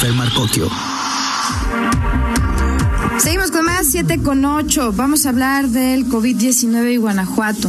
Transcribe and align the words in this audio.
Jennifer 0.00 0.12
Marcocchio. 0.14 0.70
Seguimos 3.18 3.50
con 3.50 3.66
más 3.66 3.86
7 3.86 4.22
con 4.22 4.44
8. 4.44 4.92
Vamos 4.92 5.26
a 5.26 5.28
hablar 5.28 5.68
del 5.68 6.06
COVID-19 6.06 6.94
y 6.94 6.96
Guanajuato. 6.96 7.68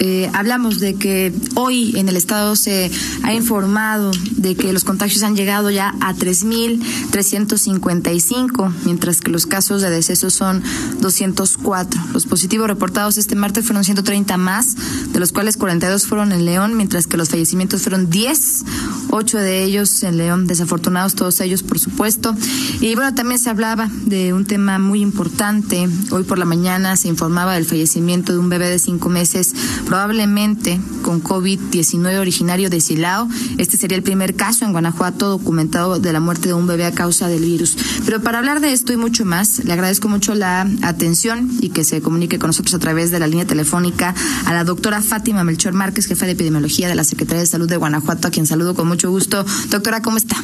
Eh, 0.00 0.28
hablamos 0.32 0.80
de 0.80 0.94
que 0.94 1.32
hoy 1.54 1.92
en 1.96 2.08
el 2.08 2.16
estado 2.16 2.56
se 2.56 2.90
ha 3.22 3.32
informado 3.32 4.10
de 4.32 4.56
que 4.56 4.72
los 4.72 4.82
contagios 4.84 5.22
han 5.22 5.36
llegado 5.36 5.70
ya 5.70 5.94
a 6.00 6.14
3.355, 6.14 8.72
mientras 8.84 9.20
que 9.20 9.30
los 9.30 9.46
casos 9.46 9.82
de 9.82 9.90
deceso 9.90 10.30
son 10.30 10.64
204. 11.00 12.00
Los 12.12 12.26
positivos 12.26 12.66
reportados 12.66 13.18
este 13.18 13.36
martes 13.36 13.66
fueron 13.66 13.84
130 13.84 14.36
más, 14.36 14.74
de 15.12 15.20
los 15.20 15.30
cuales 15.32 15.56
42 15.56 16.06
fueron 16.06 16.32
en 16.32 16.44
León, 16.44 16.76
mientras 16.76 17.06
que 17.06 17.16
los 17.16 17.28
fallecimientos 17.28 17.82
fueron 17.82 18.10
10, 18.10 18.64
8 19.10 19.38
de 19.38 19.62
ellos 19.62 20.02
en 20.02 20.16
León, 20.16 20.46
desafortunados 20.46 21.14
todos 21.14 21.40
ellos, 21.40 21.62
por 21.62 21.78
supuesto. 21.78 22.34
Y 22.80 22.96
bueno, 22.96 23.14
también 23.14 23.38
se 23.38 23.50
hablaba 23.50 23.88
de 24.06 24.32
un 24.32 24.44
tema 24.44 24.78
muy 24.78 25.00
importante. 25.00 25.88
Hoy 26.10 26.24
por 26.24 26.38
la 26.38 26.44
mañana 26.44 26.96
se 26.96 27.08
informaba 27.08 27.54
del 27.54 27.64
fallecimiento 27.64 28.32
de 28.32 28.38
un 28.38 28.48
bebé 28.48 28.68
de 28.68 28.78
cinco 28.78 29.08
meses 29.08 29.54
probablemente 29.86 30.80
con 31.02 31.22
COVID-19 31.22 32.18
originario 32.18 32.70
de 32.70 32.80
Silao. 32.80 33.28
Este 33.58 33.76
sería 33.76 33.96
el 33.96 34.02
primer 34.02 34.34
caso 34.34 34.64
en 34.64 34.72
Guanajuato 34.72 35.28
documentado 35.28 35.98
de 35.98 36.12
la 36.12 36.20
muerte 36.20 36.48
de 36.48 36.54
un 36.54 36.66
bebé 36.66 36.86
a 36.86 36.92
causa 36.92 37.28
del 37.28 37.42
virus. 37.44 37.76
Pero 38.04 38.22
para 38.22 38.38
hablar 38.38 38.60
de 38.60 38.72
esto 38.72 38.92
y 38.92 38.96
mucho 38.96 39.24
más, 39.24 39.64
le 39.64 39.72
agradezco 39.72 40.08
mucho 40.08 40.34
la 40.34 40.68
atención 40.82 41.50
y 41.60 41.70
que 41.70 41.84
se 41.84 42.00
comunique 42.00 42.38
con 42.38 42.48
nosotros 42.48 42.74
a 42.74 42.78
través 42.78 43.10
de 43.10 43.18
la 43.18 43.26
línea 43.26 43.46
telefónica 43.46 44.14
a 44.46 44.52
la 44.52 44.64
doctora 44.64 45.02
Fátima 45.02 45.44
Melchor 45.44 45.72
Márquez, 45.72 46.06
jefa 46.06 46.26
de 46.26 46.32
epidemiología 46.32 46.88
de 46.88 46.94
la 46.94 47.04
Secretaría 47.04 47.40
de 47.40 47.46
Salud 47.46 47.68
de 47.68 47.76
Guanajuato, 47.76 48.28
a 48.28 48.30
quien 48.30 48.46
saludo 48.46 48.74
con 48.74 48.88
mucho 48.88 49.10
gusto. 49.10 49.44
Doctora, 49.70 50.02
¿cómo 50.02 50.16
está? 50.16 50.36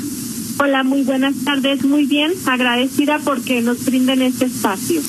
Hola, 0.62 0.82
muy 0.82 1.04
buenas 1.04 1.34
tardes. 1.42 1.84
Muy 1.86 2.04
bien, 2.04 2.32
agradecida 2.44 3.18
porque 3.24 3.62
nos 3.62 3.82
brinden 3.86 4.20
este 4.20 4.44
espacio. 4.44 5.00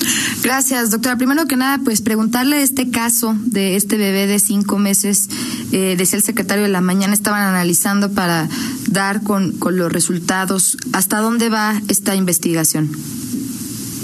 Gracias, 0.42 0.90
doctora. 0.90 1.18
Primero 1.18 1.44
que 1.44 1.58
nada, 1.58 1.78
pues 1.84 2.00
preguntarle 2.00 2.62
este 2.62 2.88
caso 2.88 3.36
de 3.38 3.76
este 3.76 3.98
bebé 3.98 4.26
de 4.26 4.38
cinco 4.38 4.78
meses, 4.78 5.28
eh, 5.70 5.94
decía 5.98 6.16
el 6.16 6.24
secretario 6.24 6.62
de 6.64 6.70
la 6.70 6.80
mañana, 6.80 7.12
estaban 7.12 7.42
analizando 7.42 8.12
para 8.12 8.48
dar 8.88 9.22
con, 9.22 9.52
con 9.52 9.76
los 9.76 9.92
resultados. 9.92 10.78
¿Hasta 10.94 11.18
dónde 11.18 11.50
va 11.50 11.82
esta 11.88 12.16
investigación? 12.16 12.90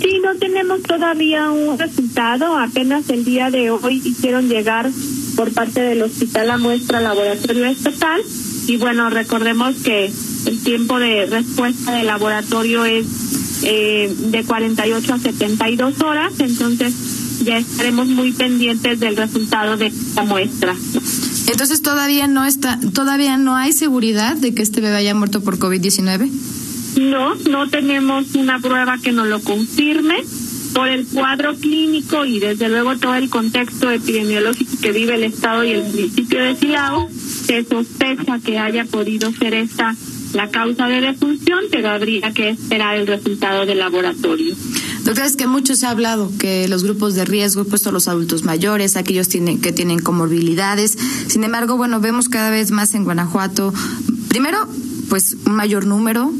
Sí, 0.03 0.20
no 0.23 0.34
tenemos 0.36 0.83
todavía 0.83 1.51
un 1.51 1.78
resultado. 1.78 2.58
Apenas 2.58 3.08
el 3.08 3.25
día 3.25 3.51
de 3.51 3.70
hoy 3.70 4.03
hicieron 4.05 4.51
llegar 4.51 4.91
por 5.34 5.55
parte 5.55 5.80
del 5.80 6.03
hospital 6.03 6.48
la 6.48 6.58
muestra 6.58 7.01
laboratorio 7.01 7.64
estatal. 7.64 8.20
Y 8.67 8.77
bueno, 8.77 9.08
recordemos 9.08 9.77
que 9.77 10.12
el 10.47 10.62
tiempo 10.62 10.98
de 10.98 11.27
respuesta 11.27 11.97
del 11.97 12.06
laboratorio 12.06 12.84
es 12.84 13.06
eh, 13.62 14.14
de 14.31 14.45
48 14.45 15.14
a 15.14 15.19
72 15.19 16.00
horas, 16.00 16.33
entonces 16.39 16.95
ya 17.45 17.58
estaremos 17.58 18.06
muy 18.06 18.33
pendientes 18.33 19.00
del 19.00 19.17
resultado 19.17 19.77
de 19.77 19.86
esta 19.86 20.25
muestra. 20.25 20.75
Entonces 21.48 21.83
todavía 21.83 22.27
no 22.27 22.45
está, 22.45 22.78
todavía 22.92 23.36
no 23.36 23.56
hay 23.56 23.72
seguridad 23.72 24.36
de 24.36 24.55
que 24.55 24.62
este 24.62 24.80
bebé 24.80 24.97
haya 24.97 25.14
muerto 25.14 25.41
por 25.41 25.58
COVID-19. 25.58 26.30
No, 27.00 27.34
no 27.34 27.69
tenemos 27.69 28.34
una 28.34 28.58
prueba 28.58 28.98
que 28.98 29.12
nos 29.12 29.27
lo 29.28 29.41
confirme 29.41 30.17
por 30.75 30.89
el 30.89 31.06
cuadro 31.06 31.56
clínico 31.56 32.25
y 32.25 32.39
desde 32.39 32.69
luego 32.69 32.97
todo 32.98 33.14
el 33.14 33.30
contexto 33.30 33.91
epidemiológico 33.91 34.73
que 34.80 34.92
vive 34.92 35.14
el 35.14 35.25
Estado 35.25 35.64
y 35.64 35.73
el 35.73 35.84
municipio 35.84 36.42
de 36.42 36.56
Silao, 36.56 37.08
se 37.47 37.64
sospecha 37.64 38.39
que 38.39 38.58
haya 38.58 38.84
podido 38.84 39.33
ser 39.33 39.55
esta 39.55 39.97
la 40.33 40.51
causa 40.51 40.87
de 40.87 41.01
defunción, 41.01 41.61
pero 41.71 41.91
habría 41.91 42.33
que 42.33 42.51
esperar 42.51 42.97
el 42.97 43.07
resultado 43.07 43.67
del 43.67 43.79
laboratorio. 43.79 44.55
Doctora, 45.05 45.27
es 45.27 45.37
que 45.37 45.47
mucho 45.47 45.75
se 45.75 45.87
ha 45.87 45.91
hablado 45.91 46.31
que 46.39 46.69
los 46.69 46.85
grupos 46.85 47.15
de 47.15 47.25
riesgo, 47.25 47.64
puesto 47.64 47.92
los 47.92 48.08
adultos 48.08 48.45
mayores, 48.45 48.97
aquellos 48.97 49.29
que 49.29 49.73
tienen 49.73 50.01
comorbilidades. 50.01 50.98
Sin 51.29 51.45
embargo, 51.45 51.77
bueno, 51.77 52.01
vemos 52.01 52.29
cada 52.29 52.51
vez 52.51 52.70
más 52.70 52.95
en 52.95 53.05
Guanajuato, 53.05 53.73
primero, 54.29 54.58
pues 55.08 55.36
un 55.47 55.55
mayor 55.55 55.86
número 55.86 56.31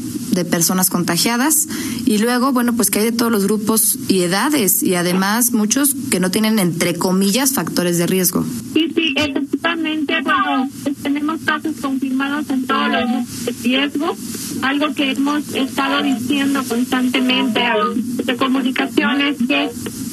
de 0.43 0.49
personas 0.49 0.89
contagiadas 0.89 1.67
y 2.05 2.17
luego, 2.17 2.51
bueno, 2.51 2.73
pues 2.75 2.89
que 2.89 2.99
hay 2.99 3.05
de 3.05 3.11
todos 3.11 3.31
los 3.31 3.43
grupos 3.43 3.97
y 4.07 4.21
edades 4.21 4.81
y 4.83 4.95
además 4.95 5.51
muchos 5.51 5.95
que 6.09 6.19
no 6.19 6.31
tienen, 6.31 6.59
entre 6.59 6.95
comillas, 6.95 7.53
factores 7.53 7.97
de 7.97 8.07
riesgo. 8.07 8.45
Sí, 8.73 8.91
sí, 8.95 9.13
efectivamente, 9.15 10.15
bueno, 10.23 10.69
tenemos 11.03 11.41
casos 11.41 11.75
confirmados 11.81 12.49
en 12.49 12.65
todos 12.65 12.89
los 12.89 13.03
grupos 13.09 13.45
de 13.45 13.51
riesgo, 13.63 14.17
algo 14.61 14.93
que 14.93 15.11
hemos 15.11 15.53
estado 15.53 16.01
diciendo 16.03 16.63
constantemente 16.67 17.61
a 17.61 17.77
los 17.77 18.17
de 18.17 18.35
comunicaciones, 18.37 19.37
que 19.47 19.69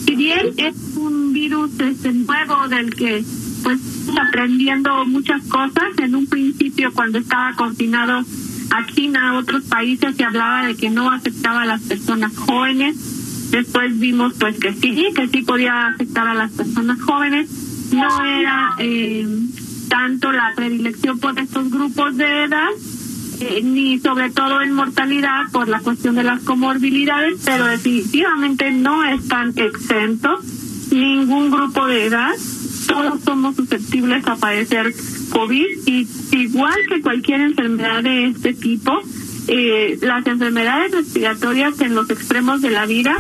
si 0.07 0.17
bien 0.17 0.55
es 0.57 0.75
un 0.97 1.33
virus 1.33 1.71
este, 1.79 2.13
nuevo 2.13 2.69
del 2.69 2.95
que 2.95 3.25
pues 3.63 3.81
aprendiendo 4.29 5.05
muchas 5.07 5.43
cosas, 5.45 5.99
en 5.99 6.15
un 6.15 6.27
principio 6.27 6.93
cuando 6.93 7.19
estaba 7.19 7.55
confinado 7.57 8.25
a 8.71 8.87
China, 8.87 9.31
a 9.31 9.39
otros 9.39 9.65
países, 9.65 10.17
se 10.17 10.25
hablaba 10.25 10.67
de 10.67 10.77
que 10.77 10.91
no 10.91 11.11
afectaba 11.11 11.63
a 11.63 11.67
las 11.67 11.83
personas 11.83 12.37
jóvenes. 12.37 12.97
Después 13.51 13.99
vimos 13.99 14.35
pues 14.39 14.59
que 14.59 14.73
sí, 14.73 15.09
que 15.15 15.29
sí 15.29 15.43
podía 15.43 15.89
afectar 15.89 16.27
a 16.27 16.35
las 16.35 16.53
personas 16.53 17.01
jóvenes. 17.01 17.49
No 17.93 18.25
era 18.25 18.75
eh, 18.79 19.27
tanto 19.89 20.33
la 20.33 20.53
predilección 20.55 21.19
por 21.19 21.39
estos 21.39 21.71
grupos 21.71 22.17
de 22.17 22.45
edad, 22.45 22.69
eh, 23.41 23.61
ni 23.63 23.99
sobre 24.01 24.31
todo 24.31 24.61
en 24.63 24.73
mortalidad 24.73 25.51
por 25.53 25.69
la 25.69 25.81
cuestión 25.81 26.17
de 26.17 26.25
las 26.25 26.43
comorbilidades, 26.43 27.41
pero 27.45 27.67
definitivamente 27.67 28.71
no 28.73 29.05
están 29.05 29.53
exentos 29.57 30.45
ningún 30.91 31.51
grupo 31.51 31.87
de 31.87 32.07
edad. 32.07 32.33
Todos 32.87 33.23
somos 33.23 33.57
susceptibles 33.57 34.27
a 34.27 34.37
padecer 34.37 34.95
COVID 35.31 35.67
y 35.87 36.09
igual 36.33 36.77
que 36.89 37.01
cualquier 37.01 37.41
enfermedad 37.41 38.03
de 38.03 38.27
este 38.27 38.55
tipo, 38.55 39.01
eh, 39.49 39.99
las 40.03 40.27
enfermedades 40.27 40.93
respiratorias 40.93 41.81
en 41.81 41.95
los 41.95 42.11
extremos 42.11 42.63
de 42.63 42.71
la 42.71 42.87
vida, 42.87 43.17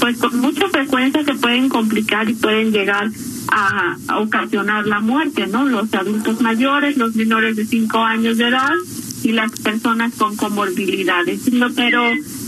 pues 0.00 0.18
con 0.18 0.38
mucha 0.40 0.68
frecuencia 0.68 1.24
se 1.24 1.34
pueden 1.34 1.68
complicar 1.68 2.28
y 2.28 2.34
pueden 2.34 2.72
llegar 2.72 3.10
a, 3.50 3.96
ocasionar 4.18 4.86
la 4.86 5.00
muerte, 5.00 5.46
¿no? 5.46 5.64
Los 5.66 5.92
adultos 5.94 6.40
mayores, 6.40 6.96
los 6.96 7.14
menores 7.14 7.56
de 7.56 7.64
5 7.64 7.98
años 7.98 8.38
de 8.38 8.48
edad 8.48 8.72
y 9.22 9.32
las 9.32 9.52
personas 9.60 10.14
con 10.14 10.36
comorbilidades. 10.36 11.52
No, 11.52 11.68
pero, 11.74 12.02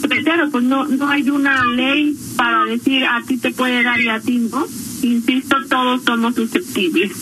pero 0.09 0.51
pues 0.51 0.65
no, 0.65 0.87
no 0.87 1.09
hay 1.09 1.29
una 1.31 1.65
ley 1.65 2.17
para 2.37 2.65
decir 2.65 3.05
a 3.05 3.23
ti 3.23 3.39
te 3.39 3.51
puede 3.51 3.83
dar 3.83 4.01
y 4.01 4.09
a 4.09 4.21
ti 4.21 4.39
no. 4.51 4.67
Insisto, 5.03 5.57
todos 5.69 6.03
somos 6.05 6.35
susceptibles. 6.35 7.13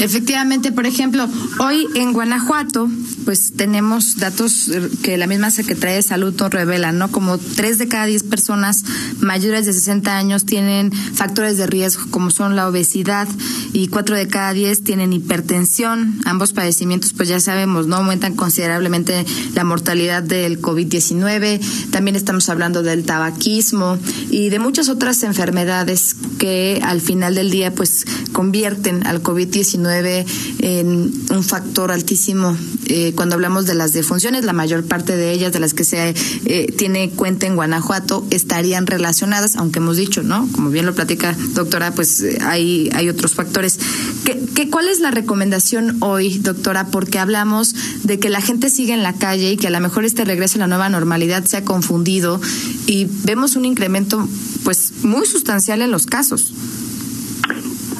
Efectivamente, 0.00 0.72
por 0.72 0.86
ejemplo, 0.86 1.28
hoy 1.58 1.86
en 1.94 2.12
Guanajuato, 2.12 2.88
pues 3.28 3.52
tenemos 3.54 4.16
datos 4.16 4.70
que 5.02 5.18
la 5.18 5.26
misma 5.26 5.50
Secretaría 5.50 5.96
de 5.96 6.00
Salud 6.02 6.34
revela, 6.48 6.92
¿no? 6.92 7.12
Como 7.12 7.36
tres 7.36 7.76
de 7.76 7.86
cada 7.86 8.06
diez 8.06 8.22
personas 8.22 8.84
mayores 9.20 9.66
de 9.66 9.74
60 9.74 10.16
años 10.16 10.46
tienen 10.46 10.90
factores 10.92 11.58
de 11.58 11.66
riesgo, 11.66 12.04
como 12.10 12.30
son 12.30 12.56
la 12.56 12.66
obesidad, 12.66 13.28
y 13.74 13.88
cuatro 13.88 14.16
de 14.16 14.28
cada 14.28 14.54
diez 14.54 14.82
tienen 14.82 15.12
hipertensión. 15.12 16.18
Ambos 16.24 16.54
padecimientos, 16.54 17.12
pues 17.12 17.28
ya 17.28 17.38
sabemos, 17.38 17.86
¿no? 17.86 17.96
Aumentan 17.96 18.34
considerablemente 18.34 19.26
la 19.54 19.62
mortalidad 19.62 20.22
del 20.22 20.62
COVID-19. 20.62 21.60
También 21.90 22.16
estamos 22.16 22.48
hablando 22.48 22.82
del 22.82 23.04
tabaquismo 23.04 23.98
y 24.30 24.48
de 24.48 24.58
muchas 24.58 24.88
otras 24.88 25.22
enfermedades 25.22 26.16
que 26.38 26.80
al 26.82 27.02
final 27.02 27.34
del 27.34 27.50
día, 27.50 27.74
pues 27.74 28.06
convierten 28.32 29.06
al 29.06 29.22
COVID-19 29.22 30.24
en 30.60 31.12
un 31.28 31.44
factor 31.44 31.92
altísimo 31.92 32.56
eh, 32.88 33.12
cuando 33.14 33.34
hablamos 33.34 33.66
de 33.66 33.74
las 33.74 33.92
defunciones, 33.92 34.44
la 34.44 34.52
mayor 34.52 34.84
parte 34.84 35.16
de 35.16 35.32
ellas, 35.32 35.52
de 35.52 35.60
las 35.60 35.74
que 35.74 35.84
se 35.84 36.14
eh, 36.46 36.74
tiene 36.76 37.10
cuenta 37.10 37.46
en 37.46 37.56
Guanajuato, 37.56 38.26
estarían 38.30 38.86
relacionadas, 38.86 39.56
aunque 39.56 39.78
hemos 39.78 39.96
dicho, 39.96 40.22
¿no? 40.22 40.48
Como 40.52 40.70
bien 40.70 40.86
lo 40.86 40.94
platica 40.94 41.36
doctora, 41.54 41.92
pues 41.92 42.20
eh, 42.20 42.38
hay, 42.42 42.90
hay 42.94 43.08
otros 43.08 43.34
factores. 43.34 43.78
¿Qué, 44.24 44.40
qué, 44.54 44.70
cuál 44.70 44.88
es 44.88 45.00
la 45.00 45.10
recomendación 45.10 45.98
hoy, 46.00 46.38
doctora? 46.38 46.88
Porque 46.88 47.18
hablamos 47.18 47.74
de 48.04 48.18
que 48.18 48.30
la 48.30 48.40
gente 48.40 48.70
sigue 48.70 48.94
en 48.94 49.02
la 49.02 49.12
calle 49.12 49.52
y 49.52 49.56
que 49.56 49.66
a 49.66 49.70
lo 49.70 49.80
mejor 49.80 50.04
este 50.04 50.24
regreso 50.24 50.56
a 50.56 50.60
la 50.60 50.66
nueva 50.66 50.88
normalidad 50.88 51.44
se 51.44 51.58
ha 51.58 51.64
confundido 51.64 52.40
y 52.86 53.06
vemos 53.24 53.56
un 53.56 53.64
incremento 53.64 54.28
pues 54.64 54.92
muy 55.02 55.26
sustancial 55.26 55.82
en 55.82 55.90
los 55.90 56.06
casos. 56.06 56.52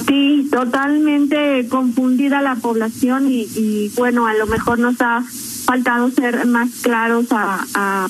Sí, 0.09 0.49
totalmente 0.51 1.69
confundida 1.69 2.41
la 2.43 2.57
población 2.57 3.29
y, 3.31 3.91
bueno, 3.97 4.27
a 4.27 4.35
lo 4.35 4.47
mejor 4.47 4.79
nos 4.79 5.01
ha 5.01 5.23
faltado 5.67 6.11
ser 6.11 6.47
más 6.47 6.71
claros 6.83 7.27
a 7.31 8.09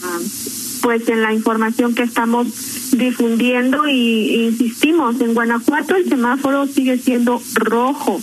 pues 0.80 1.08
en 1.08 1.22
la 1.22 1.34
información 1.34 1.94
que 1.94 2.04
estamos 2.04 2.46
difundiendo 2.92 3.86
y 3.88 4.46
insistimos 4.46 5.20
en 5.20 5.34
Guanajuato 5.34 5.96
el 5.96 6.08
semáforo 6.08 6.66
sigue 6.66 6.98
siendo 6.98 7.42
rojo 7.54 8.20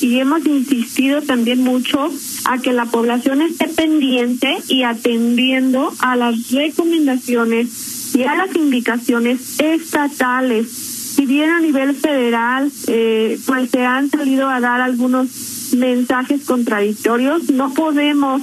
y 0.00 0.18
hemos 0.18 0.46
insistido 0.46 1.22
también 1.22 1.62
mucho 1.62 2.08
a 2.44 2.58
que 2.58 2.72
la 2.72 2.86
población 2.86 3.42
esté 3.42 3.68
pendiente 3.68 4.56
y 4.68 4.84
atendiendo 4.84 5.92
a 6.00 6.16
las 6.16 6.50
recomendaciones 6.50 8.14
y 8.14 8.22
a 8.22 8.34
las 8.36 8.54
indicaciones 8.54 9.58
estatales. 9.60 10.97
Si 11.18 11.26
bien 11.26 11.50
a 11.50 11.58
nivel 11.58 11.96
federal, 11.96 12.70
eh, 12.86 13.40
pues 13.44 13.70
se 13.72 13.84
han 13.84 14.08
salido 14.08 14.48
a 14.48 14.60
dar 14.60 14.80
algunos 14.80 15.74
mensajes 15.76 16.44
contradictorios, 16.44 17.50
no 17.50 17.74
podemos 17.74 18.40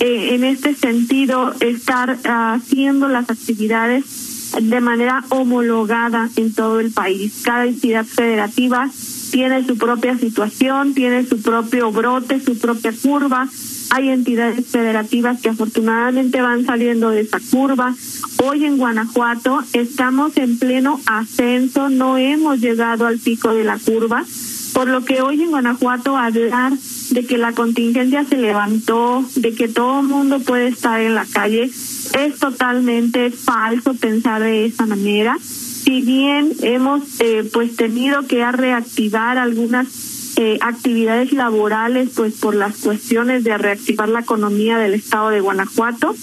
eh, 0.00 0.34
en 0.34 0.42
este 0.44 0.74
sentido 0.74 1.54
estar 1.60 2.16
haciendo 2.24 3.08
las 3.08 3.28
actividades 3.28 4.52
de 4.58 4.80
manera 4.80 5.22
homologada 5.28 6.30
en 6.36 6.54
todo 6.54 6.80
el 6.80 6.92
país. 6.92 7.42
Cada 7.44 7.66
entidad 7.66 8.06
federativa 8.06 8.88
tiene 9.30 9.62
su 9.66 9.76
propia 9.76 10.16
situación, 10.16 10.94
tiene 10.94 11.26
su 11.26 11.42
propio 11.42 11.92
brote, 11.92 12.40
su 12.40 12.58
propia 12.58 12.94
curva. 13.02 13.50
Hay 13.94 14.08
entidades 14.08 14.66
federativas 14.66 15.40
que 15.40 15.50
afortunadamente 15.50 16.42
van 16.42 16.66
saliendo 16.66 17.10
de 17.10 17.20
esa 17.20 17.38
curva. 17.38 17.94
Hoy 18.42 18.64
en 18.64 18.76
Guanajuato 18.76 19.62
estamos 19.72 20.36
en 20.36 20.58
pleno 20.58 21.00
ascenso, 21.06 21.88
no 21.90 22.18
hemos 22.18 22.58
llegado 22.58 23.06
al 23.06 23.20
pico 23.20 23.54
de 23.54 23.62
la 23.62 23.78
curva, 23.78 24.24
por 24.72 24.88
lo 24.88 25.04
que 25.04 25.22
hoy 25.22 25.40
en 25.40 25.50
Guanajuato 25.50 26.16
hablar 26.16 26.72
de 27.10 27.24
que 27.24 27.38
la 27.38 27.52
contingencia 27.52 28.24
se 28.24 28.36
levantó, 28.36 29.24
de 29.36 29.54
que 29.54 29.68
todo 29.68 30.02
mundo 30.02 30.40
puede 30.40 30.66
estar 30.66 31.00
en 31.00 31.14
la 31.14 31.26
calle, 31.26 31.62
es 31.62 32.38
totalmente 32.40 33.30
falso 33.30 33.94
pensar 33.94 34.42
de 34.42 34.66
esa 34.66 34.86
manera. 34.86 35.36
Si 35.40 36.00
bien 36.00 36.50
hemos 36.62 37.20
eh, 37.20 37.48
pues 37.52 37.76
tenido 37.76 38.26
que 38.26 38.44
reactivar 38.50 39.38
algunas 39.38 40.13
eh, 40.36 40.58
actividades 40.60 41.32
laborales 41.32 42.10
pues 42.14 42.34
por 42.34 42.54
las 42.54 42.76
cuestiones 42.78 43.44
de 43.44 43.56
reactivar 43.56 44.08
la 44.08 44.20
economía 44.20 44.78
del 44.78 44.94
estado 44.94 45.30
de 45.30 45.40
Guanajuato, 45.40 46.14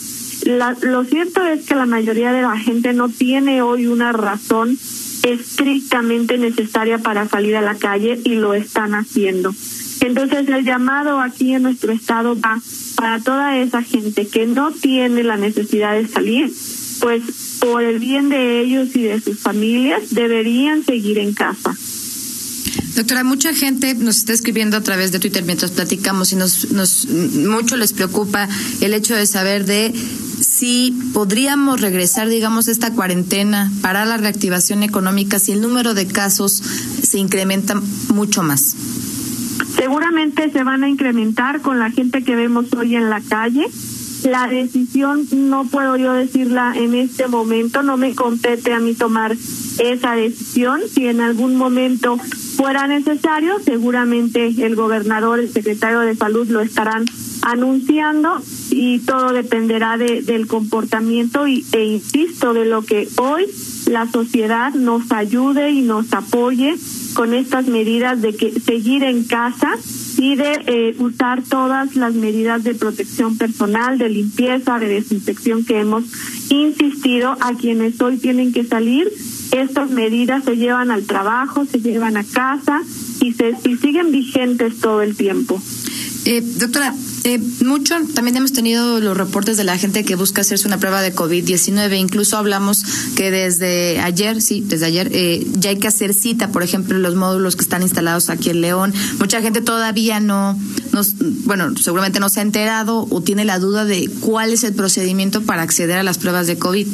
lo 0.82 1.04
cierto 1.06 1.46
es 1.46 1.66
que 1.66 1.76
la 1.76 1.86
mayoría 1.86 2.32
de 2.32 2.42
la 2.42 2.58
gente 2.58 2.94
no 2.94 3.10
tiene 3.10 3.62
hoy 3.62 3.88
una 3.88 4.12
razón 4.12 4.78
estrictamente 5.24 6.38
necesaria 6.38 6.98
para 6.98 7.28
salir 7.28 7.56
a 7.56 7.62
la 7.62 7.76
calle 7.76 8.20
y 8.24 8.36
lo 8.36 8.54
están 8.54 8.96
haciendo. 8.96 9.54
Entonces 10.02 10.48
el 10.48 10.66
llamado 10.66 11.20
aquí 11.20 11.54
en 11.54 11.64
nuestro 11.64 11.92
estado 11.92 12.36
va 12.40 12.60
para 12.96 13.20
toda 13.20 13.58
esa 13.58 13.84
gente 13.84 14.28
que 14.28 14.46
no 14.48 14.72
tiene 14.72 15.24
la 15.24 15.38
necesidad 15.38 15.94
de 15.94 16.08
salir, 16.08 16.52
pues 17.00 17.58
por 17.60 17.84
el 17.84 18.00
bien 18.00 18.30
de 18.30 18.62
ellos 18.62 18.96
y 18.96 19.04
de 19.04 19.22
sus 19.22 19.40
familias 19.40 20.14
deberían 20.14 20.84
seguir 20.84 21.20
en 21.20 21.34
casa. 21.34 21.76
Doctora, 22.96 23.24
mucha 23.24 23.54
gente 23.54 23.96
nos 23.96 24.18
está 24.18 24.34
escribiendo 24.34 24.78
a 24.78 24.82
través 24.82 25.12
de 25.12 25.20
Twitter 25.20 25.44
mientras 25.44 25.72
platicamos 25.72 26.32
y 26.32 26.36
nos, 26.36 26.72
nos 26.72 27.08
mucho 27.08 27.78
les 27.78 27.94
preocupa 27.94 28.48
el 28.82 28.94
hecho 28.94 29.16
de 29.16 29.26
saber 29.26 29.66
de 29.66 29.94
si 30.40 30.98
podríamos 31.14 31.82
regresar, 31.82 32.28
digamos, 32.30 32.68
esta 32.68 32.94
cuarentena 32.94 33.72
para 33.82 34.06
la 34.06 34.18
reactivación 34.18 34.84
económica 34.84 35.40
si 35.40 35.52
el 35.52 35.62
número 35.62 35.94
de 35.94 36.08
casos 36.08 36.62
se 37.04 37.18
incrementa 37.18 37.76
mucho 38.10 38.44
más 38.44 38.76
seguramente 39.76 40.52
se 40.52 40.64
van 40.64 40.84
a 40.84 40.90
incrementar 40.90 41.62
con 41.62 41.80
la 41.80 41.90
gente 41.90 42.24
que 42.24 42.36
vemos 42.36 42.72
hoy 42.74 42.96
en 42.96 43.10
la 43.10 43.20
calle. 43.22 43.66
La 44.24 44.48
decisión 44.48 45.26
no 45.32 45.66
puedo 45.66 45.98
yo 45.98 46.14
decirla 46.14 46.74
en 46.76 46.94
este 46.94 47.28
momento, 47.28 47.82
no 47.82 47.98
me 47.98 48.14
compete 48.14 48.74
a 48.74 48.80
mí 48.80 48.94
tomar 48.94 49.36
esa 49.80 50.12
decisión. 50.14 50.82
Si 50.94 51.08
en 51.08 51.22
algún 51.22 51.56
momento 51.56 52.18
fuera 52.62 52.86
necesario, 52.86 53.58
seguramente 53.66 54.46
el 54.46 54.76
gobernador, 54.76 55.40
el 55.40 55.52
secretario 55.52 56.02
de 56.02 56.16
salud 56.16 56.48
lo 56.48 56.62
estarán 56.62 57.06
anunciando 57.42 58.40
y 58.70 59.00
todo 59.00 59.34
dependerá 59.34 59.98
de, 59.98 60.22
del 60.22 60.46
comportamiento 60.46 61.48
y, 61.48 61.66
e 61.72 61.86
insisto 61.86 62.54
de 62.54 62.66
lo 62.66 62.84
que 62.84 63.08
hoy 63.18 63.48
la 63.88 64.08
sociedad 64.12 64.76
nos 64.76 65.12
ayude 65.12 65.72
y 65.72 65.82
nos 65.82 66.14
apoye 66.14 66.76
con 67.16 67.34
estas 67.34 67.66
medidas 67.66 68.22
de 68.22 68.36
que 68.36 68.52
seguir 68.60 69.04
en 69.06 69.24
casa 69.24 69.72
y 70.20 70.36
de 70.36 70.62
eh, 70.68 70.96
usar 71.00 71.42
todas 71.42 71.96
las 71.96 72.14
medidas 72.14 72.64
de 72.64 72.76
protección 72.76 73.40
personal, 73.40 73.98
de 73.98 74.08
limpieza, 74.10 74.78
de 74.78 74.88
desinfección 74.88 75.66
que 75.66 75.80
hemos 75.80 76.04
insistido 76.50 77.36
a 77.42 77.56
quienes 77.56 78.00
hoy 78.00 78.18
tienen 78.18 78.54
que 78.54 78.64
salir. 78.64 79.12
Estas 79.52 79.90
medidas 79.90 80.44
se 80.44 80.56
llevan 80.56 80.92
al 80.92 81.06
trabajo, 81.06 81.66
se 81.66 81.80
llevan 81.80 82.18
a 82.18 82.24
casa 82.24 82.82
y, 83.20 83.34
se, 83.34 83.54
y 83.66 83.78
siguen 83.78 84.12
vigentes 84.12 84.80
todo 84.80 85.02
el 85.02 85.16
tiempo. 85.16 85.62
Eh, 86.24 86.42
doctora, 86.42 86.94
eh, 87.24 87.40
mucho 87.66 87.96
también 88.14 88.38
hemos 88.38 88.54
tenido 88.54 89.00
los 89.00 89.18
reportes 89.18 89.58
de 89.58 89.64
la 89.64 89.78
gente 89.78 90.04
que 90.04 90.16
busca 90.16 90.42
hacerse 90.42 90.68
una 90.68 90.78
prueba 90.78 91.02
de 91.02 91.16
COVID-19. 91.16 92.00
Incluso 92.00 92.38
hablamos 92.38 92.84
que 93.16 93.32
desde 93.32 94.00
ayer, 94.00 94.40
sí, 94.42 94.64
desde 94.66 94.86
ayer, 94.86 95.10
eh, 95.14 95.46
ya 95.54 95.72
hay 95.72 95.78
que 95.78 95.88
hacer 95.88 96.14
cita, 96.14 96.50
por 96.52 96.62
ejemplo, 96.62 96.98
los 97.00 97.16
módulos 97.16 97.56
que 97.56 97.64
están 97.64 97.82
instalados 97.82 98.30
aquí 98.30 98.52
en 98.52 98.62
León. 98.62 98.94
Mucha 99.20 99.42
gente 99.42 99.62
todavía 99.62 100.20
no, 100.20 100.60
nos, 100.94 101.16
bueno, 101.46 101.76
seguramente 101.76 102.20
no 102.20 102.30
se 102.30 102.40
ha 102.40 102.44
enterado 102.44 103.08
o 103.10 103.22
tiene 103.22 103.44
la 103.44 103.58
duda 103.58 103.86
de 103.86 104.08
cuál 104.20 104.54
es 104.54 104.64
el 104.64 104.74
procedimiento 104.74 105.42
para 105.42 105.64
acceder 105.64 105.98
a 105.98 106.04
las 106.04 106.20
pruebas 106.20 106.46
de 106.46 106.58
COVID. 106.58 106.88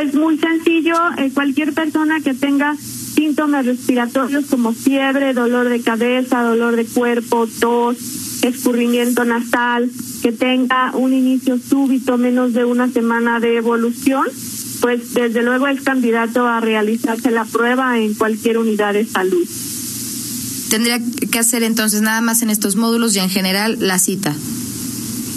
Pues 0.00 0.14
muy 0.14 0.38
sencillo, 0.38 0.94
eh, 1.16 1.32
cualquier 1.34 1.72
persona 1.72 2.20
que 2.20 2.32
tenga 2.32 2.76
síntomas 2.76 3.66
respiratorios 3.66 4.44
como 4.46 4.72
fiebre, 4.72 5.34
dolor 5.34 5.68
de 5.68 5.82
cabeza, 5.82 6.40
dolor 6.42 6.76
de 6.76 6.86
cuerpo, 6.86 7.48
tos, 7.58 7.96
escurrimiento 8.44 9.24
nasal, 9.24 9.90
que 10.22 10.30
tenga 10.30 10.92
un 10.94 11.12
inicio 11.12 11.58
súbito 11.58 12.16
menos 12.16 12.52
de 12.52 12.64
una 12.64 12.88
semana 12.88 13.40
de 13.40 13.56
evolución, 13.56 14.24
pues 14.80 15.14
desde 15.14 15.42
luego 15.42 15.66
es 15.66 15.80
candidato 15.80 16.46
a 16.46 16.60
realizarse 16.60 17.32
la 17.32 17.44
prueba 17.44 17.98
en 17.98 18.14
cualquier 18.14 18.58
unidad 18.58 18.92
de 18.92 19.04
salud. 19.04 19.48
Tendría 20.70 21.00
que 21.28 21.38
hacer 21.40 21.64
entonces 21.64 22.02
nada 22.02 22.20
más 22.20 22.42
en 22.42 22.50
estos 22.50 22.76
módulos 22.76 23.16
y 23.16 23.18
en 23.18 23.30
general 23.30 23.76
la 23.80 23.98
cita. 23.98 24.32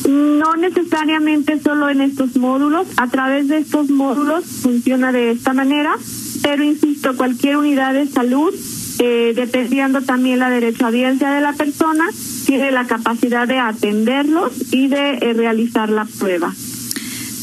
No 0.08 0.56
necesariamente 0.56 1.60
solo 1.60 1.90
en 1.90 2.02
estos 2.02 2.36
módulos, 2.36 2.88
a 2.98 3.08
través 3.08 3.48
de 3.48 3.60
estos 3.60 3.90
módulos 3.90 4.46
funciona 4.46 5.12
de 5.12 5.32
esta 5.32 5.54
manera 5.54 5.96
pero 6.42 6.64
insisto, 6.64 7.16
cualquier 7.16 7.58
unidad 7.58 7.94
de 7.94 8.08
salud, 8.08 8.54
eh, 9.00 9.34
dependiendo 9.36 10.02
también 10.02 10.40
la 10.40 10.48
audiencia 10.48 11.32
de 11.32 11.42
la 11.42 11.54
persona, 11.54 12.06
tiene 12.46 12.72
la 12.72 12.88
capacidad 12.88 13.48
de 13.48 13.60
atenderlos 13.60 14.74
y 14.74 14.88
de 14.88 15.18
eh, 15.22 15.34
realizar 15.34 15.90
la 15.90 16.06
prueba. 16.06 16.54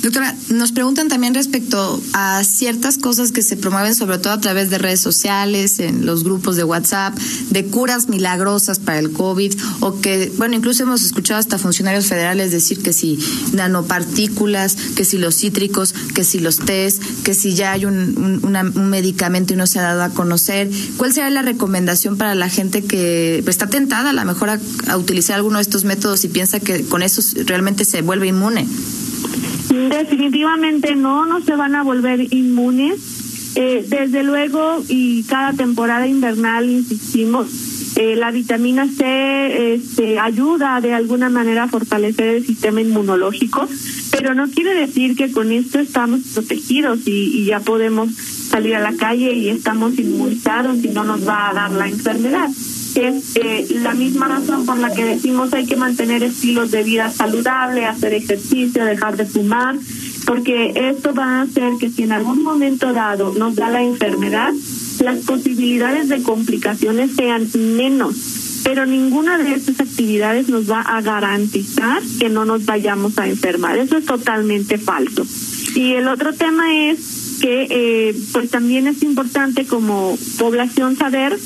Doctora, 0.02 0.34
nos 0.50 0.70
preguntan 0.70 1.08
también 1.08 1.34
respecto 1.34 2.00
a 2.12 2.44
ciertas 2.44 2.98
cosas 2.98 3.32
que 3.32 3.42
se 3.42 3.56
promueven, 3.56 3.96
sobre 3.96 4.18
todo 4.18 4.32
a 4.32 4.40
través 4.40 4.70
de 4.70 4.78
redes 4.78 5.00
sociales, 5.00 5.80
en 5.80 6.06
los 6.06 6.22
grupos 6.22 6.54
de 6.56 6.62
WhatsApp, 6.62 7.18
de 7.50 7.64
curas 7.66 8.08
milagrosas 8.08 8.78
para 8.78 9.00
el 9.00 9.10
COVID, 9.10 9.54
o 9.80 10.00
que, 10.00 10.32
bueno, 10.36 10.54
incluso 10.54 10.84
hemos 10.84 11.02
escuchado 11.02 11.40
hasta 11.40 11.58
funcionarios 11.58 12.06
federales 12.06 12.52
decir 12.52 12.80
que 12.80 12.92
si 12.92 13.18
nanopartículas, 13.52 14.76
que 14.76 15.04
si 15.04 15.18
los 15.18 15.34
cítricos, 15.36 15.94
que 16.14 16.22
si 16.22 16.38
los 16.38 16.58
test, 16.58 17.02
que 17.24 17.34
si 17.34 17.54
ya 17.54 17.72
hay 17.72 17.84
un, 17.84 18.40
un 18.42 18.90
medicamento 18.90 19.54
y 19.54 19.56
no 19.56 19.66
se 19.66 19.80
ha 19.80 19.82
dado 19.82 20.02
a 20.04 20.10
conocer. 20.10 20.70
¿Cuál 20.96 21.12
sería 21.12 21.30
la 21.30 21.42
recomendación 21.42 22.16
para 22.16 22.36
la 22.36 22.48
gente 22.48 22.84
que 22.84 23.42
está 23.46 23.66
tentada 23.66 24.10
a 24.10 24.12
lo 24.12 24.24
mejor 24.24 24.50
a, 24.50 24.60
a 24.86 24.96
utilizar 24.96 25.36
alguno 25.36 25.58
de 25.58 25.62
estos 25.62 25.84
métodos 25.84 26.24
y 26.24 26.28
piensa 26.28 26.60
que 26.60 26.84
con 26.84 27.02
eso 27.02 27.20
realmente 27.46 27.84
se 27.84 28.02
vuelve 28.02 28.28
inmune? 28.28 28.66
Definitivamente 29.88 30.94
no, 30.94 31.26
no 31.26 31.40
se 31.40 31.56
van 31.56 31.74
a 31.74 31.82
volver 31.82 32.32
inmunes. 32.32 33.54
Eh, 33.54 33.84
desde 33.88 34.22
luego, 34.22 34.82
y 34.88 35.24
cada 35.24 35.52
temporada 35.52 36.06
invernal, 36.06 36.68
insistimos, 36.68 37.48
eh, 37.96 38.14
la 38.14 38.30
vitamina 38.30 38.86
C 38.86 39.74
este, 39.74 40.20
ayuda 40.20 40.80
de 40.80 40.92
alguna 40.92 41.28
manera 41.28 41.64
a 41.64 41.68
fortalecer 41.68 42.28
el 42.28 42.46
sistema 42.46 42.80
inmunológico, 42.80 43.66
pero 44.12 44.34
no 44.34 44.48
quiere 44.48 44.74
decir 44.74 45.16
que 45.16 45.32
con 45.32 45.50
esto 45.50 45.80
estamos 45.80 46.20
protegidos 46.34 47.00
y, 47.06 47.40
y 47.40 47.44
ya 47.46 47.58
podemos 47.58 48.14
salir 48.14 48.76
a 48.76 48.80
la 48.80 48.92
calle 48.92 49.32
y 49.32 49.48
estamos 49.48 49.98
inmunizados 49.98 50.84
y 50.84 50.88
no 50.88 51.02
nos 51.02 51.26
va 51.26 51.50
a 51.50 51.54
dar 51.54 51.72
la 51.72 51.88
enfermedad 51.88 52.48
es 52.96 53.36
eh, 53.36 53.66
la 53.82 53.94
misma 53.94 54.28
razón 54.28 54.66
por 54.66 54.78
la 54.78 54.92
que 54.92 55.04
decimos 55.04 55.52
hay 55.52 55.66
que 55.66 55.76
mantener 55.76 56.22
estilos 56.22 56.70
de 56.70 56.82
vida 56.82 57.10
saludable, 57.10 57.84
hacer 57.84 58.14
ejercicio, 58.14 58.84
dejar 58.84 59.16
de 59.16 59.26
fumar, 59.26 59.76
porque 60.26 60.72
esto 60.90 61.14
va 61.14 61.38
a 61.38 61.42
hacer 61.42 61.74
que 61.78 61.90
si 61.90 62.02
en 62.02 62.12
algún 62.12 62.42
momento 62.42 62.92
dado 62.92 63.34
nos 63.34 63.54
da 63.56 63.70
la 63.70 63.82
enfermedad, 63.82 64.52
las 65.00 65.18
posibilidades 65.24 66.08
de 66.08 66.22
complicaciones 66.22 67.12
sean 67.14 67.48
menos. 67.76 68.60
Pero 68.64 68.84
ninguna 68.84 69.38
de 69.38 69.54
estas 69.54 69.80
actividades 69.80 70.48
nos 70.48 70.70
va 70.70 70.82
a 70.82 71.00
garantizar 71.00 72.02
que 72.18 72.28
no 72.28 72.44
nos 72.44 72.66
vayamos 72.66 73.16
a 73.18 73.28
enfermar. 73.28 73.78
Eso 73.78 73.96
es 73.96 74.04
totalmente 74.04 74.76
falso. 74.78 75.24
Y 75.74 75.92
el 75.92 76.08
otro 76.08 76.34
tema 76.34 76.90
es 76.90 77.38
que 77.40 77.66
eh, 77.70 78.16
pues 78.32 78.50
también 78.50 78.86
es 78.88 79.02
importante 79.02 79.64
como 79.64 80.18
población 80.38 80.96
saber 80.96 81.38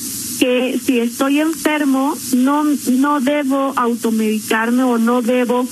que 0.43 0.77
si 0.85 0.99
estoy 0.99 1.39
enfermo 1.39 2.17
no 2.35 2.65
no 2.65 3.21
debo 3.21 3.75
automedicarme 3.77 4.83
o 4.83 4.99
no 4.99 5.23
debo 5.23 5.65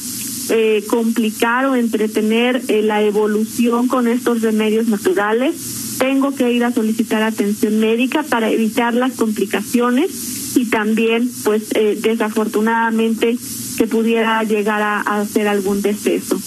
eh, 0.48 0.84
complicar 0.88 1.66
o 1.66 1.74
entretener 1.74 2.62
eh, 2.68 2.80
la 2.80 3.02
evolución 3.02 3.88
con 3.88 4.06
estos 4.06 4.42
remedios 4.42 4.86
naturales. 4.86 5.96
Tengo 5.98 6.36
que 6.36 6.52
ir 6.52 6.62
a 6.62 6.72
solicitar 6.72 7.20
atención 7.20 7.80
médica 7.80 8.22
para 8.22 8.48
evitar 8.48 8.94
las 8.94 9.14
complicaciones 9.14 10.56
y 10.56 10.66
también, 10.66 11.28
pues, 11.42 11.72
eh, 11.74 11.98
desafortunadamente, 12.00 13.36
que 13.76 13.86
pudiera 13.88 14.40
llegar 14.44 14.82
a, 14.82 15.00
a 15.00 15.22
hacer 15.22 15.48
algún 15.48 15.82
deceso. 15.82 16.40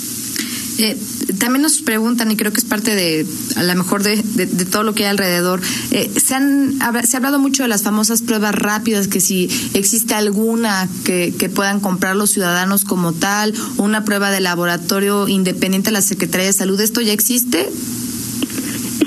Eh, 0.77 0.98
también 1.39 1.62
nos 1.62 1.82
preguntan, 1.82 2.32
y 2.32 2.36
creo 2.36 2.51
que 2.51 2.60
es 2.60 2.65
parte 2.65 2.96
de, 2.96 3.25
a 3.56 3.63
lo 3.63 3.75
mejor, 3.75 4.01
de, 4.01 4.18
de, 4.18 4.65
todo 4.65 4.84
lo 4.84 4.96
que 4.96 5.03
hay 5.03 5.12
alrededor, 5.12 5.62
eh, 5.92 6.12
se, 6.15 6.36
han, 6.36 6.80
se 7.03 7.15
ha 7.15 7.18
hablado 7.18 7.39
mucho 7.39 7.63
de 7.63 7.70
las 7.70 7.84
famosas 7.84 8.22
pruebas 8.22 8.56
rápidas, 8.56 9.08
que 9.08 9.20
si 9.20 9.50
existe 9.74 10.15
alguna 10.15 10.88
que, 11.03 11.34
que 11.38 11.50
puedan 11.50 11.80
comprar 11.80 12.15
los 12.15 12.32
ciudadanos 12.32 12.86
como 12.86 13.13
tal, 13.13 13.53
una 13.77 14.03
prueba 14.03 14.32
de 14.32 14.39
laboratorio 14.42 15.27
independiente 15.27 15.89
de 15.89 15.94
la 15.94 16.01
Secretaría 16.01 16.48
de 16.48 16.53
Salud, 16.53 16.80
¿esto 16.80 17.01
ya 17.01 17.13
existe? 17.13 17.70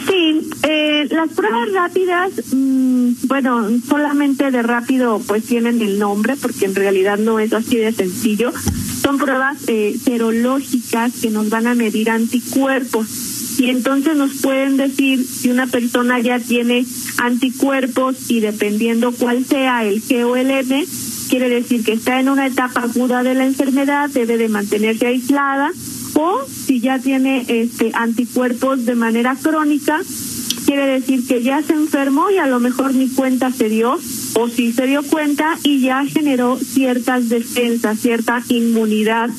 Sí, 0.09 0.51
eh, 0.63 1.09
las 1.11 1.31
pruebas 1.31 1.73
rápidas, 1.73 2.31
mmm, 2.53 3.11
bueno, 3.25 3.69
solamente 3.89 4.51
de 4.51 4.63
rápido 4.63 5.21
pues 5.27 5.45
tienen 5.45 5.81
el 5.83 5.99
nombre, 5.99 6.37
porque 6.37 6.67
en 6.67 6.75
realidad 6.75 7.19
no 7.19 7.41
es 7.41 7.53
así 7.53 7.77
de 7.77 7.93
sencillo 7.93 8.53
son 9.07 9.19
pruebas 9.19 9.59
eh, 9.69 9.97
serológicas 10.05 11.13
que 11.23 11.31
nos 11.31 11.49
van 11.49 11.69
a 11.69 11.77
medir 11.77 12.11
anticuerpos. 12.11 13.07
Y 13.61 13.71
entonces 13.71 14.17
nos 14.17 14.33
pueden 14.39 14.77
decir 14.77 15.25
si 15.25 15.49
una 15.49 15.69
persona 15.69 16.19
ya 16.19 16.41
tiene 16.41 16.85
anticuerpos 17.19 18.29
y 18.29 18.41
dependiendo 18.41 19.13
cuál 19.13 19.45
sea 19.45 19.85
el 19.85 20.03
G 20.03 20.25
o 20.25 20.35
el 20.35 20.51
M, 20.51 20.85
quiere 21.31 21.49
decir 21.49 21.85
que 21.85 21.93
está 21.93 22.19
en 22.19 22.29
una 22.29 22.49
etapa 22.49 22.81
aguda 22.81 23.23
de 23.23 23.35
la 23.35 23.47
enfermedad, 23.47 24.11
debe 24.11 24.39
de 24.39 24.49
mantenerse 24.49 25.07
aislada 25.07 25.71
o 26.15 26.41
si 26.49 26.81
ya 26.81 26.99
tiene 26.99 27.45
este 27.47 27.93
anticuerpos 27.95 28.87
de 28.87 28.97
manera 28.97 29.37
crónica, 29.41 30.01
quiere 30.65 30.85
decir 30.85 31.25
que 31.29 31.45
ya 31.45 31.63
se 31.63 31.75
enfermó 31.75 32.29
y 32.33 32.39
a 32.39 32.49
lo 32.49 32.59
mejor 32.59 32.93
ni 32.93 33.09
cuenta 33.09 33.53
se 33.53 33.69
dio 33.69 34.01
o 34.39 34.49
si 34.49 34.73
se 34.73 34.87
dio 34.87 35.03
cuenta 35.03 35.59
y 35.63 35.81
ya 35.81 36.05
generó 36.05 36.59
ciertas 36.59 37.31
defensas, 37.31 37.99
cierta 37.99 38.43
inmunidad 38.49 39.31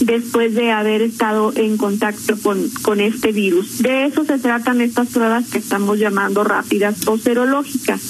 después 0.00 0.54
de 0.54 0.72
haber 0.72 1.02
estado 1.02 1.52
en 1.56 1.76
contacto 1.76 2.38
con, 2.42 2.70
con 2.82 3.00
este 3.00 3.32
virus. 3.32 3.82
De 3.82 4.06
eso 4.06 4.24
se 4.24 4.38
tratan 4.38 4.80
estas 4.80 5.08
pruebas 5.08 5.48
que 5.50 5.58
estamos 5.58 5.98
llamando 5.98 6.42
rápidas 6.42 7.06
o 7.06 7.18
serológicas. 7.18 8.00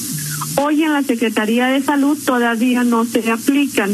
Hoy 0.57 0.85
en 0.85 0.93
la 0.93 1.03
Secretaría 1.03 1.67
de 1.67 1.83
Salud 1.83 2.17
todavía 2.25 2.85
no 2.85 3.05
se 3.05 3.29
aplican. 3.31 3.91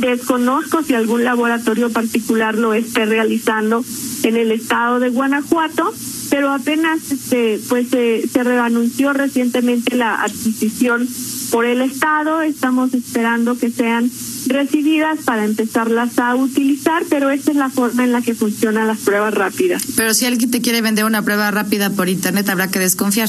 Desconozco 0.00 0.82
si 0.82 0.94
algún 0.94 1.24
laboratorio 1.24 1.90
particular 1.90 2.56
lo 2.56 2.74
esté 2.74 3.06
realizando 3.06 3.82
en 4.22 4.36
el 4.36 4.52
estado 4.52 5.00
de 5.00 5.08
Guanajuato, 5.08 5.94
pero 6.34 6.52
apenas 6.52 7.12
este, 7.12 7.60
pues 7.68 7.90
se, 7.90 8.26
se 8.26 8.42
reanunció 8.42 9.12
recientemente 9.12 9.94
la 9.94 10.20
adquisición 10.20 11.08
por 11.52 11.64
el 11.64 11.80
Estado. 11.80 12.42
Estamos 12.42 12.92
esperando 12.92 13.56
que 13.56 13.70
sean 13.70 14.10
recibidas 14.48 15.20
para 15.24 15.44
empezarlas 15.44 16.18
a 16.18 16.34
utilizar, 16.34 17.04
pero 17.08 17.30
esta 17.30 17.52
es 17.52 17.56
la 17.56 17.70
forma 17.70 18.02
en 18.02 18.10
la 18.10 18.20
que 18.20 18.34
funcionan 18.34 18.88
las 18.88 18.98
pruebas 18.98 19.32
rápidas. 19.32 19.84
Pero 19.96 20.12
si 20.12 20.26
alguien 20.26 20.50
te 20.50 20.60
quiere 20.60 20.82
vender 20.82 21.04
una 21.04 21.22
prueba 21.22 21.52
rápida 21.52 21.90
por 21.90 22.08
internet, 22.08 22.48
habrá 22.48 22.68
que 22.68 22.80
desconfiar. 22.80 23.28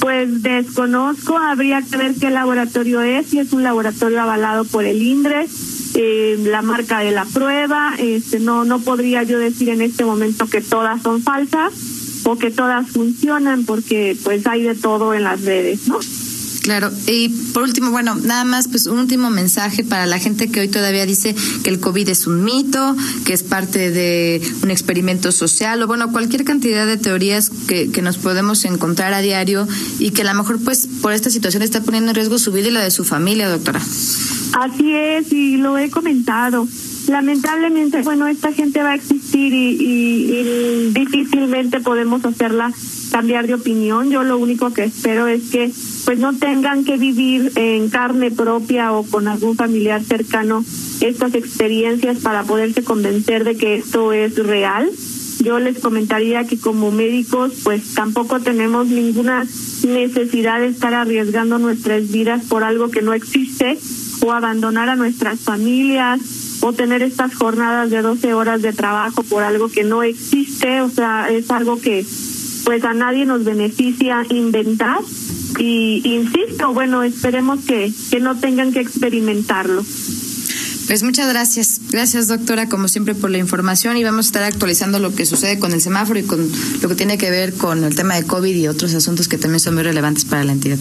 Pues 0.00 0.42
desconozco, 0.42 1.36
habría 1.36 1.82
que 1.82 1.98
ver 1.98 2.14
qué 2.14 2.30
laboratorio 2.30 3.02
es, 3.02 3.26
si 3.26 3.40
es 3.40 3.52
un 3.52 3.62
laboratorio 3.62 4.22
avalado 4.22 4.64
por 4.64 4.86
el 4.86 5.02
INDRE, 5.02 5.46
eh, 5.94 6.38
la 6.44 6.62
marca 6.62 7.00
de 7.00 7.10
la 7.10 7.24
prueba, 7.24 7.94
este 7.98 8.40
no 8.40 8.64
no 8.64 8.80
podría 8.80 9.22
yo 9.22 9.38
decir 9.38 9.68
en 9.68 9.82
este 9.82 10.04
momento 10.04 10.46
que 10.46 10.60
todas 10.60 11.02
son 11.02 11.22
falsas 11.22 11.72
o 12.24 12.36
que 12.36 12.50
todas 12.50 12.88
funcionan 12.88 13.64
porque 13.64 14.16
pues 14.22 14.46
hay 14.46 14.62
de 14.62 14.74
todo 14.74 15.14
en 15.14 15.24
las 15.24 15.42
redes, 15.42 15.88
¿no? 15.88 15.98
Claro, 16.62 16.90
y 17.06 17.30
por 17.52 17.62
último, 17.62 17.90
bueno, 17.90 18.14
nada 18.14 18.44
más, 18.44 18.68
pues 18.68 18.86
un 18.86 18.98
último 18.98 19.30
mensaje 19.30 19.82
para 19.82 20.04
la 20.04 20.18
gente 20.18 20.50
que 20.50 20.60
hoy 20.60 20.68
todavía 20.68 21.06
dice 21.06 21.34
que 21.64 21.70
el 21.70 21.80
COVID 21.80 22.08
es 22.10 22.26
un 22.26 22.44
mito, 22.44 22.96
que 23.24 23.32
es 23.32 23.42
parte 23.42 23.90
de 23.90 24.42
un 24.62 24.70
experimento 24.70 25.32
social, 25.32 25.82
o 25.82 25.86
bueno, 25.86 26.12
cualquier 26.12 26.44
cantidad 26.44 26.86
de 26.86 26.98
teorías 26.98 27.50
que, 27.66 27.90
que 27.90 28.02
nos 28.02 28.18
podemos 28.18 28.64
encontrar 28.66 29.14
a 29.14 29.22
diario 29.22 29.66
y 29.98 30.10
que 30.10 30.22
a 30.22 30.26
lo 30.26 30.34
mejor, 30.34 30.60
pues, 30.62 30.86
por 31.00 31.12
esta 31.12 31.30
situación 31.30 31.62
está 31.62 31.82
poniendo 31.82 32.10
en 32.10 32.14
riesgo 32.14 32.38
su 32.38 32.52
vida 32.52 32.68
y 32.68 32.72
la 32.72 32.84
de 32.84 32.90
su 32.90 33.04
familia, 33.04 33.48
doctora. 33.48 33.80
Así 34.52 34.92
es, 34.92 35.32
y 35.32 35.56
lo 35.56 35.78
he 35.78 35.90
comentado. 35.90 36.66
Lamentablemente, 37.08 38.02
bueno, 38.02 38.26
esta 38.26 38.52
gente 38.52 38.82
va 38.82 38.90
a 38.90 38.94
existir 38.94 39.52
y, 39.52 39.76
y, 39.80 40.92
difícilmente 40.92 41.80
podemos 41.80 42.24
hacerla 42.24 42.72
cambiar 43.10 43.46
de 43.46 43.54
opinión. 43.54 44.10
Yo 44.10 44.22
lo 44.22 44.38
único 44.38 44.72
que 44.72 44.84
espero 44.84 45.26
es 45.26 45.50
que 45.50 45.70
pues 46.04 46.18
no 46.18 46.36
tengan 46.36 46.84
que 46.84 46.96
vivir 46.96 47.52
en 47.56 47.88
carne 47.90 48.30
propia 48.30 48.92
o 48.92 49.04
con 49.04 49.28
algún 49.28 49.56
familiar 49.56 50.02
cercano 50.02 50.64
estas 51.00 51.34
experiencias 51.34 52.18
para 52.18 52.44
poderse 52.44 52.84
convencer 52.84 53.44
de 53.44 53.56
que 53.56 53.76
esto 53.76 54.12
es 54.12 54.36
real. 54.36 54.88
Yo 55.42 55.58
les 55.58 55.78
comentaría 55.78 56.46
que 56.46 56.58
como 56.58 56.90
médicos 56.90 57.52
pues 57.64 57.94
tampoco 57.94 58.40
tenemos 58.40 58.88
ninguna 58.88 59.46
necesidad 59.84 60.60
de 60.60 60.68
estar 60.68 60.94
arriesgando 60.94 61.58
nuestras 61.58 62.10
vidas 62.10 62.44
por 62.44 62.62
algo 62.62 62.90
que 62.90 63.02
no 63.02 63.14
existe 63.14 63.78
o 64.22 64.32
abandonar 64.32 64.88
a 64.88 64.96
nuestras 64.96 65.40
familias 65.40 66.20
o 66.60 66.72
tener 66.72 67.02
estas 67.02 67.34
jornadas 67.34 67.90
de 67.90 68.02
12 68.02 68.34
horas 68.34 68.62
de 68.62 68.72
trabajo 68.72 69.22
por 69.22 69.42
algo 69.42 69.68
que 69.68 69.84
no 69.84 70.02
existe, 70.02 70.82
o 70.82 70.90
sea, 70.90 71.30
es 71.30 71.50
algo 71.50 71.80
que 71.80 72.04
pues 72.64 72.84
a 72.84 72.94
nadie 72.94 73.24
nos 73.24 73.44
beneficia 73.44 74.24
inventar 74.30 75.00
y 75.58 76.02
insisto, 76.04 76.72
bueno, 76.72 77.02
esperemos 77.02 77.60
que, 77.64 77.92
que 78.10 78.20
no 78.20 78.38
tengan 78.38 78.72
que 78.72 78.80
experimentarlo. 78.80 79.84
Pues 80.86 81.04
muchas 81.04 81.28
gracias. 81.28 81.80
Gracias, 81.90 82.26
doctora, 82.26 82.68
como 82.68 82.88
siempre, 82.88 83.14
por 83.14 83.30
la 83.30 83.38
información 83.38 83.96
y 83.96 84.02
vamos 84.02 84.26
a 84.26 84.28
estar 84.28 84.42
actualizando 84.42 84.98
lo 84.98 85.14
que 85.14 85.24
sucede 85.24 85.58
con 85.58 85.72
el 85.72 85.80
semáforo 85.80 86.18
y 86.18 86.24
con 86.24 86.50
lo 86.82 86.88
que 86.88 86.94
tiene 86.96 87.16
que 87.16 87.30
ver 87.30 87.54
con 87.54 87.84
el 87.84 87.94
tema 87.94 88.16
de 88.16 88.24
COVID 88.24 88.56
y 88.56 88.66
otros 88.66 88.94
asuntos 88.94 89.28
que 89.28 89.38
también 89.38 89.60
son 89.60 89.74
muy 89.74 89.84
relevantes 89.84 90.24
para 90.24 90.42
la 90.42 90.52
entidad. 90.52 90.78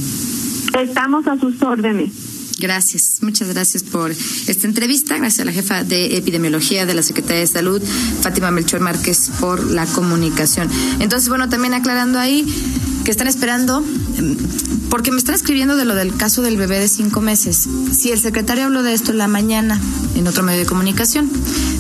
Estamos 0.80 1.28
a 1.28 1.40
sus 1.40 1.62
órdenes. 1.62 2.29
Gracias, 2.60 3.20
muchas 3.22 3.48
gracias 3.48 3.84
por 3.84 4.12
esta 4.12 4.68
entrevista. 4.68 5.18
Gracias 5.18 5.40
a 5.40 5.46
la 5.46 5.54
jefa 5.54 5.86
de 5.86 6.18
epidemiología 6.18 6.86
de 6.86 6.94
la 6.94 7.02
Secretaría 7.02 7.40
de 7.40 7.48
Salud, 7.48 7.82
Fátima 8.22 8.52
Melchor 8.52 8.82
Márquez, 8.82 9.32
por 9.40 9.64
la 9.64 9.86
comunicación. 9.86 10.70
Entonces, 11.00 11.30
bueno, 11.30 11.48
también 11.48 11.74
aclarando 11.74 12.20
ahí 12.20 12.46
que 13.06 13.12
están 13.12 13.28
esperando, 13.28 13.82
porque 14.90 15.12
me 15.12 15.18
están 15.18 15.36
escribiendo 15.36 15.76
de 15.76 15.86
lo 15.86 15.96
del 15.96 16.16
caso 16.16 16.42
del 16.42 16.58
bebé 16.58 16.80
de 16.80 16.88
cinco 16.88 17.22
meses. 17.22 17.68
Si 17.92 18.12
el 18.12 18.20
secretario 18.20 18.66
habló 18.66 18.84
de 18.84 18.94
esto 18.94 19.14
la 19.14 19.28
mañana 19.28 19.80
en 20.16 20.28
otro 20.28 20.44
medio 20.44 20.60
de 20.60 20.66
comunicación, 20.66 21.30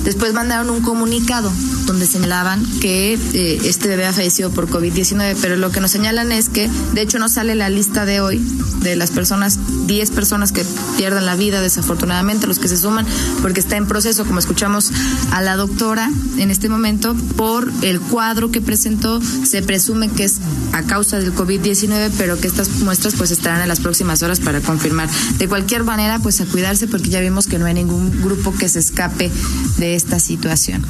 después 0.04 0.34
mandaron 0.34 0.70
un 0.70 0.82
comunicado 0.82 1.52
donde 1.86 2.06
señalaban 2.06 2.64
que 2.82 3.14
eh, 3.14 3.62
este 3.64 3.88
bebé 3.88 4.06
ha 4.06 4.14
fallecido 4.14 4.52
por 4.52 4.70
COVID-19, 4.70 5.36
pero 5.42 5.56
lo 5.56 5.72
que 5.72 5.80
nos 5.80 5.92
señalan 5.92 6.32
es 6.32 6.50
que, 6.50 6.70
de 6.94 7.02
hecho, 7.02 7.18
no 7.18 7.30
sale 7.30 7.56
la 7.56 7.70
lista 7.70 8.06
de 8.06 8.22
hoy 8.22 8.40
de 8.82 8.96
las 8.96 9.12
personas, 9.12 9.58
10 9.88 10.12
personas 10.12 10.52
que 10.52 10.64
pierdan 10.98 11.26
la 11.26 11.36
vida, 11.36 11.62
desafortunadamente, 11.62 12.48
los 12.48 12.60
que 12.60 12.68
se 12.68 12.78
suman, 12.78 13.06
porque 13.42 13.60
está 13.60 13.76
en 13.76 13.88
proceso, 13.88 14.26
como 14.26 14.40
escuchamos 14.40 14.92
a 15.32 15.42
la 15.42 15.56
doctora 15.56 16.12
en 16.38 16.52
este 16.52 16.70
momento, 16.70 17.16
por 17.36 17.72
el 17.82 18.00
cuadro 18.00 18.52
que 18.52 18.62
presentó, 18.62 19.20
se 19.22 19.62
presume 19.62 20.10
que 20.10 20.26
es 20.26 20.38
a 20.72 20.84
causa 20.84 21.18
del 21.18 21.34
COVID-19, 21.34 22.12
pero 22.30 22.40
que 22.40 22.46
estas 22.46 22.70
muestras 22.82 23.16
pues 23.16 23.32
estarán 23.32 23.64
en 23.64 23.68
las 23.68 23.80
próximas 23.80 24.22
horas 24.22 24.40
para 24.40 24.62
confirmar. 24.62 25.10
De 25.40 25.48
cualquier 25.48 25.84
manera, 25.84 26.20
pues 26.20 26.40
a 26.42 26.46
cuidarse 26.46 26.88
porque 26.88 27.10
ya 27.10 27.22
vimos 27.22 27.48
que 27.48 27.58
no 27.58 27.66
hay 27.66 27.74
ningún 27.74 28.22
grupo 28.22 28.54
que 28.54 28.70
se 28.70 28.78
escape 28.78 29.32
de 29.80 29.96
esta 29.96 30.20
situación. 30.20 30.86